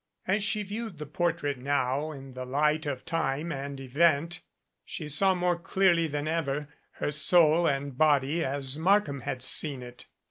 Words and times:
As 0.25 0.43
she 0.43 0.63
viewed 0.63 0.97
the 0.97 1.05
portrait 1.05 1.59
now 1.59 2.11
in 2.11 2.33
the 2.33 2.43
light 2.43 2.87
of 2.87 3.05
time 3.05 3.51
and 3.51 3.79
event, 3.79 4.41
she 4.83 5.07
saw, 5.07 5.35
more 5.35 5.59
clearly 5.59 6.07
than 6.07 6.27
ever, 6.27 6.69
her 6.93 7.11
soul 7.11 7.67
and 7.67 7.95
body 7.95 8.43
as 8.43 8.79
Markham 8.79 9.19
had 9.21 9.43
seen 9.43 9.83
it. 9.83 10.07